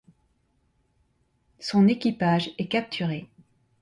Son 1.59 1.87
équipage 1.87 2.49
est 2.57 2.65
capturé. 2.67 3.27